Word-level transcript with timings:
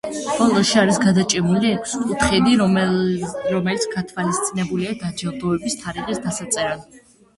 ბოლოში 0.35 0.77
არის 0.83 0.95
გადაჭიმული 1.01 1.69
ექვსკუთხედი, 1.73 2.55
რომელიც 2.61 3.87
გათვალისწინებულია 3.97 4.97
დაჯილდოების 5.05 5.81
თარიღის 5.85 6.25
დასაწერად. 6.29 7.03